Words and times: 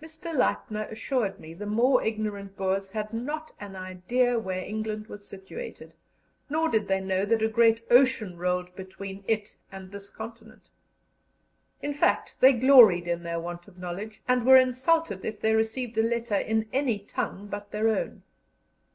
Mr. 0.00 0.34
Leipner 0.34 0.90
assured 0.90 1.38
me 1.38 1.52
the 1.52 1.66
more 1.66 2.02
ignorant 2.02 2.56
Boers 2.56 2.88
had 2.92 3.12
not 3.12 3.52
an 3.60 3.76
idea 3.76 4.38
where 4.38 4.64
England 4.64 5.08
was 5.08 5.28
situated, 5.28 5.92
nor 6.48 6.70
did 6.70 6.88
they 6.88 7.02
know 7.02 7.26
that 7.26 7.42
a 7.42 7.48
great 7.50 7.84
ocean 7.90 8.38
rolled 8.38 8.74
between 8.76 9.22
it 9.28 9.56
and 9.70 9.92
this 9.92 10.08
continent. 10.08 10.70
In 11.82 11.92
fact, 11.92 12.40
they 12.40 12.54
gloried 12.54 13.06
in 13.06 13.24
their 13.24 13.38
want 13.38 13.68
of 13.68 13.76
knowledge, 13.76 14.22
and 14.26 14.46
were 14.46 14.56
insulted 14.56 15.22
if 15.22 15.38
they 15.38 15.54
received 15.54 15.98
a 15.98 16.02
letter 16.02 16.36
in 16.36 16.66
any 16.72 16.98
tongue 16.98 17.46
but 17.48 17.70
their 17.70 17.88
own. 17.90 18.22